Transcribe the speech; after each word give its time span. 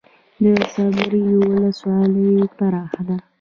د 0.43 0.45
صبریو 0.73 1.39
ولسوالۍ 1.51 2.29
پراخه 2.57 3.01
ده 3.07 3.17